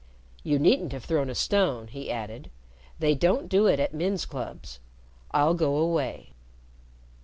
[0.41, 2.49] "You needn't have thrown a stone," he added.
[2.97, 4.79] "They don't do it at men's clubs.
[5.31, 6.33] I'll go away."